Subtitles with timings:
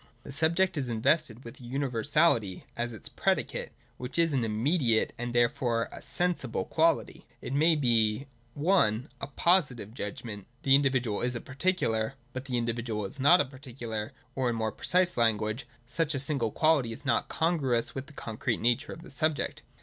[0.23, 5.13] The subject is invested with a univer sality as its predicate, which is an immediate,
[5.15, 7.27] and therefore a sensible quality.
[7.39, 8.25] It maybe
[8.67, 12.15] (i) a Positive judgment: The individual is a particular.
[12.33, 16.49] But the individual is not a particular: or in more precise language, such a single
[16.49, 19.61] quality is not congruous with the concrete nature of the subject.